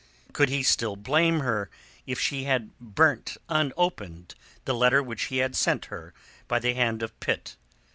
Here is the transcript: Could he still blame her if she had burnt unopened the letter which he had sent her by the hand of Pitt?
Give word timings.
Could 0.33 0.49
he 0.49 0.63
still 0.63 0.95
blame 0.95 1.41
her 1.41 1.69
if 2.07 2.19
she 2.19 2.45
had 2.45 2.71
burnt 2.79 3.37
unopened 3.49 4.33
the 4.65 4.73
letter 4.73 5.03
which 5.03 5.25
he 5.25 5.37
had 5.37 5.55
sent 5.55 5.85
her 5.93 6.11
by 6.47 6.57
the 6.57 6.73
hand 6.73 7.03
of 7.03 7.19
Pitt? 7.19 7.55